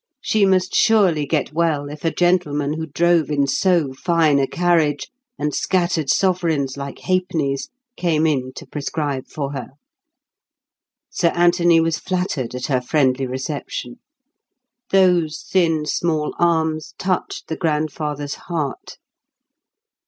[0.19, 5.11] She must surely get well if a gentleman who drove in so fine a carriage,
[5.37, 9.67] and scattered sovereigns like ha'pennies, came in to prescribe for her.
[11.11, 13.99] Sir Anthony was flattered at her friendly reception.
[14.89, 18.97] Those thin small arms touched the grandfather's heart.